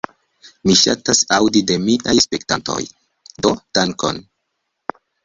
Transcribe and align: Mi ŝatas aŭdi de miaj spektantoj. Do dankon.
Mi 0.67 0.73
ŝatas 0.83 1.19
aŭdi 1.35 1.61
de 1.71 1.75
miaj 1.83 2.15
spektantoj. 2.27 2.79
Do 3.47 3.53
dankon. 3.79 4.23